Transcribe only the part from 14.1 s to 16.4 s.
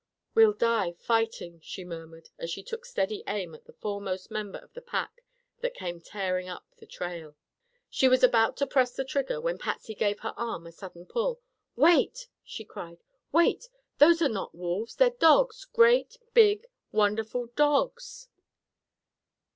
are not wolves. They're dogs; great